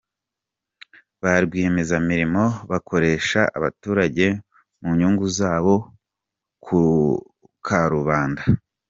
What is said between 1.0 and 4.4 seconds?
Ba Rwiyemezamirimo bakoresha abaturage